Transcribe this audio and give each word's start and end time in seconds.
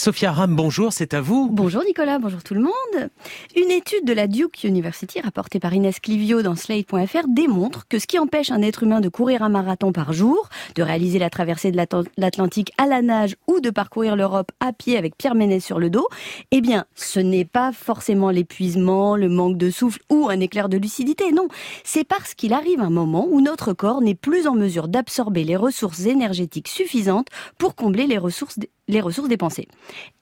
Sophia 0.00 0.30
Ram, 0.30 0.54
bonjour, 0.54 0.92
c'est 0.92 1.12
à 1.12 1.20
vous. 1.20 1.48
Bonjour 1.50 1.82
Nicolas, 1.82 2.20
bonjour 2.20 2.44
tout 2.44 2.54
le 2.54 2.60
monde. 2.60 3.10
Une 3.56 3.72
étude 3.72 4.04
de 4.04 4.12
la 4.12 4.28
Duke 4.28 4.62
University 4.62 5.20
rapportée 5.20 5.58
par 5.58 5.74
Inès 5.74 5.98
Clivio 5.98 6.40
dans 6.40 6.54
Slate.fr 6.54 7.26
démontre 7.26 7.88
que 7.88 7.98
ce 7.98 8.06
qui 8.06 8.20
empêche 8.20 8.52
un 8.52 8.62
être 8.62 8.84
humain 8.84 9.00
de 9.00 9.08
courir 9.08 9.42
un 9.42 9.48
marathon 9.48 9.90
par 9.90 10.12
jour, 10.12 10.50
de 10.76 10.84
réaliser 10.84 11.18
la 11.18 11.30
traversée 11.30 11.72
de 11.72 11.82
l'Atlantique 12.16 12.70
à 12.78 12.86
la 12.86 13.02
nage 13.02 13.34
ou 13.48 13.58
de 13.58 13.70
parcourir 13.70 14.14
l'Europe 14.14 14.52
à 14.60 14.72
pied 14.72 14.96
avec 14.96 15.16
Pierre 15.16 15.34
Ménès 15.34 15.64
sur 15.64 15.80
le 15.80 15.90
dos, 15.90 16.06
eh 16.52 16.60
bien, 16.60 16.84
ce 16.94 17.18
n'est 17.18 17.44
pas 17.44 17.72
forcément 17.72 18.30
l'épuisement, 18.30 19.16
le 19.16 19.28
manque 19.28 19.58
de 19.58 19.68
souffle 19.68 20.00
ou 20.10 20.28
un 20.28 20.38
éclair 20.38 20.68
de 20.68 20.76
lucidité, 20.76 21.32
non. 21.32 21.48
C'est 21.82 22.04
parce 22.04 22.34
qu'il 22.34 22.52
arrive 22.52 22.78
un 22.78 22.90
moment 22.90 23.26
où 23.28 23.40
notre 23.40 23.72
corps 23.72 24.00
n'est 24.00 24.14
plus 24.14 24.46
en 24.46 24.54
mesure 24.54 24.86
d'absorber 24.86 25.42
les 25.42 25.56
ressources 25.56 26.06
énergétiques 26.06 26.68
suffisantes 26.68 27.30
pour 27.58 27.74
combler 27.74 28.06
les 28.06 28.18
ressources 28.18 28.60
les 28.88 29.00
ressources 29.00 29.28
dépensées. 29.28 29.68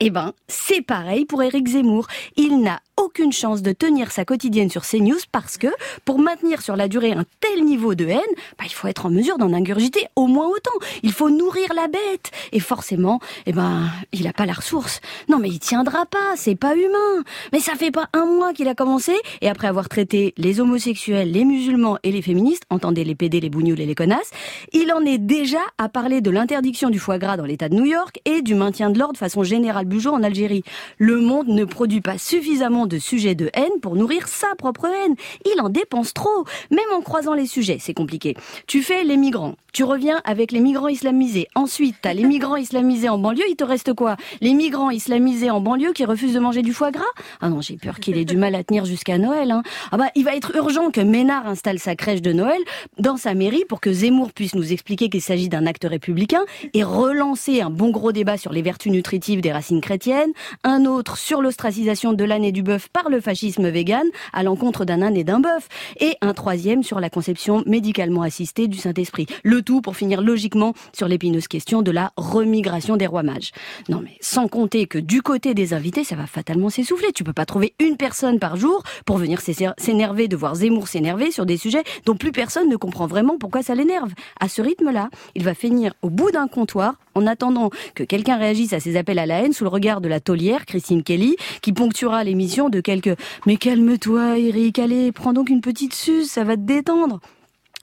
Eh 0.00 0.10
ben, 0.10 0.32
c'est 0.48 0.82
pareil 0.82 1.24
pour 1.24 1.42
Éric 1.42 1.68
Zemmour. 1.68 2.06
Il 2.36 2.60
n'a 2.60 2.80
aucune 2.96 3.32
chance 3.32 3.62
de 3.62 3.72
tenir 3.72 4.10
sa 4.10 4.24
quotidienne 4.24 4.70
sur 4.70 4.82
CNews 4.82 5.18
parce 5.32 5.58
que 5.58 5.68
pour 6.04 6.18
maintenir 6.18 6.62
sur 6.62 6.76
la 6.76 6.88
durée 6.88 7.12
un 7.12 7.24
tel 7.40 7.64
niveau 7.64 7.94
de 7.94 8.06
haine, 8.06 8.20
bah, 8.58 8.64
il 8.64 8.72
faut 8.72 8.88
être 8.88 9.06
en 9.06 9.10
mesure 9.10 9.38
d'en 9.38 9.52
ingurgiter 9.52 10.06
au 10.16 10.26
moins 10.26 10.48
autant. 10.48 10.72
Il 11.02 11.12
faut 11.12 11.30
nourrir 11.30 11.72
la 11.74 11.88
bête. 11.88 12.30
Et 12.52 12.60
forcément, 12.60 13.20
eh 13.46 13.52
ben, 13.52 13.88
il 14.12 14.24
n'a 14.24 14.32
pas 14.32 14.46
la 14.46 14.54
ressource. 14.54 15.00
Non, 15.28 15.38
mais 15.38 15.48
il 15.48 15.58
tiendra 15.58 16.06
pas. 16.06 16.36
C'est 16.36 16.56
pas 16.56 16.74
humain. 16.74 17.24
Mais 17.52 17.60
ça 17.60 17.74
fait 17.74 17.90
pas 17.90 18.08
un 18.12 18.26
mois 18.26 18.52
qu'il 18.52 18.68
a 18.68 18.74
commencé 18.74 19.14
et 19.40 19.48
après 19.48 19.68
avoir 19.68 19.88
traité 19.88 20.34
les 20.36 20.60
homosexuels, 20.60 21.30
les 21.30 21.44
musulmans 21.44 21.98
et 22.02 22.12
les 22.12 22.22
féministes, 22.22 22.64
entendez 22.70 23.04
les 23.04 23.14
PD, 23.14 23.40
les 23.40 23.50
bougnoules 23.50 23.80
et 23.80 23.86
les 23.86 23.94
connasses, 23.94 24.30
il 24.72 24.92
en 24.92 25.04
est 25.04 25.18
déjà 25.18 25.60
à 25.78 25.88
parler 25.88 26.20
de 26.20 26.30
l'interdiction 26.30 26.90
du 26.90 26.98
foie 26.98 27.18
gras 27.18 27.36
dans 27.36 27.44
l'État 27.44 27.68
de 27.68 27.74
New 27.74 27.84
York 27.84 28.20
et 28.24 28.42
du 28.42 28.54
maintien 28.54 28.90
de 28.90 28.98
l'ordre 28.98 29.18
façon 29.18 29.42
générale 29.42 29.86
Bugeaud 29.86 30.12
en 30.12 30.22
Algérie. 30.22 30.62
Le 30.98 31.20
monde 31.20 31.48
ne 31.48 31.64
produit 31.64 32.00
pas 32.00 32.18
suffisamment 32.18 32.85
de 32.86 32.98
sujets 32.98 33.34
de 33.34 33.50
haine 33.54 33.80
pour 33.80 33.96
nourrir 33.96 34.28
sa 34.28 34.54
propre 34.56 34.86
haine. 34.86 35.14
Il 35.44 35.60
en 35.60 35.68
dépense 35.68 36.14
trop. 36.14 36.44
Même 36.70 36.80
en 36.94 37.00
croisant 37.00 37.34
les 37.34 37.46
sujets, 37.46 37.78
c'est 37.80 37.94
compliqué. 37.94 38.36
Tu 38.66 38.82
fais 38.82 39.04
les 39.04 39.16
migrants. 39.16 39.56
Tu 39.72 39.84
reviens 39.84 40.22
avec 40.24 40.52
les 40.52 40.60
migrants 40.60 40.88
islamisés. 40.88 41.48
Ensuite, 41.54 41.96
t'as 42.00 42.14
les 42.14 42.24
migrants 42.24 42.56
islamisés 42.56 43.08
en 43.08 43.18
banlieue. 43.18 43.44
Il 43.48 43.56
te 43.56 43.64
reste 43.64 43.92
quoi? 43.92 44.16
Les 44.40 44.54
migrants 44.54 44.90
islamisés 44.90 45.50
en 45.50 45.60
banlieue 45.60 45.92
qui 45.92 46.04
refusent 46.04 46.32
de 46.34 46.40
manger 46.40 46.62
du 46.62 46.72
foie 46.72 46.90
gras? 46.90 47.04
Ah 47.40 47.50
non, 47.50 47.60
j'ai 47.60 47.76
peur 47.76 48.00
qu'il 48.00 48.16
ait 48.16 48.24
du 48.24 48.36
mal 48.36 48.54
à 48.54 48.64
tenir 48.64 48.84
jusqu'à 48.84 49.18
Noël. 49.18 49.50
Hein. 49.50 49.62
Ah 49.92 49.98
bah, 49.98 50.06
il 50.14 50.24
va 50.24 50.34
être 50.34 50.56
urgent 50.56 50.90
que 50.90 51.00
Ménard 51.00 51.46
installe 51.46 51.78
sa 51.78 51.94
crèche 51.94 52.22
de 52.22 52.32
Noël 52.32 52.60
dans 52.98 53.16
sa 53.16 53.34
mairie 53.34 53.64
pour 53.68 53.80
que 53.80 53.92
Zemmour 53.92 54.32
puisse 54.32 54.54
nous 54.54 54.72
expliquer 54.72 55.08
qu'il 55.08 55.22
s'agit 55.22 55.48
d'un 55.48 55.66
acte 55.66 55.84
républicain 55.84 56.44
et 56.72 56.82
relancer 56.82 57.60
un 57.60 57.70
bon 57.70 57.90
gros 57.90 58.12
débat 58.12 58.38
sur 58.38 58.52
les 58.52 58.62
vertus 58.62 58.92
nutritives 58.92 59.40
des 59.40 59.52
racines 59.52 59.80
chrétiennes, 59.80 60.32
un 60.64 60.84
autre 60.84 61.18
sur 61.18 61.42
l'ostracisation 61.42 62.12
de 62.12 62.24
l'âne 62.24 62.44
et 62.44 62.52
du 62.52 62.62
bœuf 62.62 62.75
par 62.92 63.08
le 63.08 63.20
fascisme 63.20 63.68
vegan 63.68 64.06
à 64.32 64.42
l'encontre 64.42 64.84
d'un 64.84 65.02
âne 65.02 65.16
et 65.16 65.24
d'un 65.24 65.40
bœuf, 65.40 65.68
et 66.00 66.16
un 66.20 66.34
troisième 66.34 66.82
sur 66.82 67.00
la 67.00 67.10
conception 67.10 67.62
médicalement 67.66 68.22
assistée 68.22 68.68
du 68.68 68.78
Saint-Esprit. 68.78 69.26
Le 69.42 69.62
tout 69.62 69.80
pour 69.80 69.96
finir 69.96 70.20
logiquement 70.20 70.74
sur 70.92 71.08
l'épineuse 71.08 71.48
question 71.48 71.82
de 71.82 71.90
la 71.90 72.12
remigration 72.16 72.96
des 72.96 73.06
rois 73.06 73.22
mages. 73.22 73.52
Non 73.88 74.00
mais 74.02 74.16
sans 74.20 74.48
compter 74.48 74.86
que 74.86 74.98
du 74.98 75.22
côté 75.22 75.54
des 75.54 75.74
invités, 75.74 76.04
ça 76.04 76.16
va 76.16 76.26
fatalement 76.26 76.70
s'essouffler. 76.70 77.12
Tu 77.12 77.24
peux 77.24 77.32
pas 77.32 77.46
trouver 77.46 77.74
une 77.80 77.96
personne 77.96 78.38
par 78.38 78.56
jour 78.56 78.82
pour 79.04 79.18
venir 79.18 79.40
s'énerver 79.40 80.28
de 80.28 80.36
voir 80.36 80.54
Zemmour 80.54 80.88
s'énerver 80.88 81.30
sur 81.30 81.46
des 81.46 81.56
sujets 81.56 81.84
dont 82.04 82.16
plus 82.16 82.32
personne 82.32 82.68
ne 82.68 82.76
comprend 82.76 83.06
vraiment 83.06 83.38
pourquoi 83.38 83.62
ça 83.62 83.74
l'énerve. 83.74 84.12
À 84.40 84.48
ce 84.48 84.62
rythme-là, 84.62 85.10
il 85.34 85.44
va 85.44 85.54
finir 85.54 85.94
au 86.02 86.10
bout 86.10 86.30
d'un 86.30 86.48
comptoir 86.48 86.94
en 87.14 87.26
attendant 87.26 87.70
que 87.94 88.02
quelqu'un 88.02 88.36
réagisse 88.36 88.72
à 88.72 88.80
ses 88.80 88.96
appels 88.96 89.18
à 89.18 89.26
la 89.26 89.42
haine 89.42 89.52
sous 89.52 89.64
le 89.64 89.70
regard 89.70 90.00
de 90.00 90.08
la 90.08 90.20
taulière, 90.20 90.66
Christine 90.66 91.02
Kelly, 91.02 91.36
qui 91.62 91.72
ponctuera 91.72 92.22
l'émission 92.24 92.65
de 92.68 92.80
quelques 92.80 93.16
«Mais 93.46 93.56
calme-toi 93.56 94.38
Eric, 94.38 94.78
allez, 94.78 95.12
prends 95.12 95.32
donc 95.32 95.48
une 95.48 95.60
petite 95.60 95.94
suce, 95.94 96.30
ça 96.30 96.44
va 96.44 96.56
te 96.56 96.62
détendre» 96.62 97.20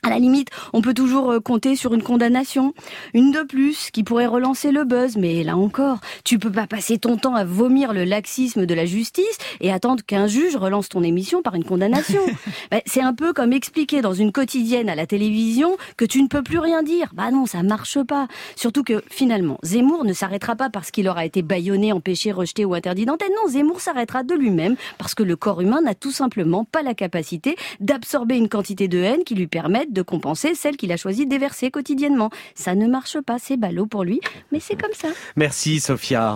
À 0.06 0.10
la 0.10 0.20
limite, 0.20 0.50
on 0.74 0.82
peut 0.82 0.94
toujours 0.94 1.32
euh, 1.32 1.40
compter 1.40 1.78
sur 1.78 1.94
une 1.94 2.04
condamnation, 2.04 2.74
une 3.14 3.32
de 3.32 3.42
plus, 3.42 3.90
qui 3.90 4.04
pourrait 4.04 4.26
relancer 4.26 4.72
le 4.72 4.84
buzz, 4.84 5.16
mais 5.16 5.44
là 5.44 5.56
encore, 5.56 6.00
tu 6.26 6.38
peux 6.40 6.52
pas 6.52 6.68
passer 6.68 6.98
ton 6.98 7.16
temps 7.16 7.36
à 7.36 7.46
vomir 7.46 7.94
le 7.94 8.04
laxisme 8.04 8.66
de 8.66 8.74
la 8.74 8.86
justice 8.86 9.38
et 9.62 9.72
attendre 9.72 10.04
qu'un 10.06 10.28
juge 10.28 10.58
relance 10.58 10.90
ton 10.90 11.04
émission 11.04 11.42
par 11.42 11.56
une 11.56 11.64
condamnation. 11.64 12.22
Bah, 12.72 12.80
c'est 12.86 13.02
un 13.02 13.14
peu 13.14 13.34
comme 13.34 13.52
expliquer 13.54 14.02
dans 14.02 14.14
une 14.14 14.32
quotidienne 14.32 14.90
à 14.90 14.96
la 14.96 15.06
télévision 15.06 15.76
que 15.98 16.06
tu 16.06 16.22
ne 16.22 16.28
peux 16.28 16.42
plus 16.42 16.60
rien 16.60 16.82
dire. 16.82 17.10
Bah 17.14 17.30
non, 17.30 17.46
ça 17.46 17.62
marche 17.62 18.02
pas. 18.04 18.28
Surtout 18.56 18.84
que 18.84 19.04
finalement, 19.10 19.58
Zemmour 19.64 20.06
ne 20.06 20.14
s'arrêtera 20.14 20.56
pas 20.56 20.70
parce 20.70 20.90
qu'il 20.92 21.08
aura 21.08 21.26
été 21.26 21.42
bâillonné, 21.42 21.92
empêché, 21.92 22.32
rejeté 22.32 22.66
ou 22.66 22.74
interdit 22.74 23.06
d'antenne. 23.06 23.32
Non, 23.44 23.50
Zemmour 23.50 23.82
s'arrêtera 23.82 24.24
de 24.24 24.34
lui-même 24.34 24.76
parce 24.98 25.14
que 25.14 25.24
le 25.24 25.36
corps 25.36 25.62
humain 25.62 25.82
n'a 25.82 25.94
tout 25.94 26.12
simplement 26.12 26.64
pas 26.64 26.84
la 26.84 26.94
capacité 26.94 27.56
d'absorber 27.80 28.38
une 28.38 28.50
quantité 28.50 28.88
de 28.88 29.00
haine 29.00 29.24
qui 29.24 29.36
lui 29.36 29.48
permette 29.48 29.93
de 29.94 30.02
compenser 30.02 30.56
celle 30.56 30.78
qu'il 30.78 30.92
a 30.92 30.98
choisi 30.98 31.26
de 31.26 31.30
déverser 31.30 31.72
quotidiennement. 31.72 32.30
Ça 32.56 32.76
ne 32.76 32.88
marche 32.88 33.20
pas, 33.22 33.38
c'est 33.40 33.58
ballot 33.58 33.86
pour 33.86 34.04
lui, 34.04 34.20
mais 34.52 34.60
c'est 34.60 34.80
comme 34.80 34.94
ça. 34.94 35.10
Merci 35.36 35.80
Sophia. 35.80 36.34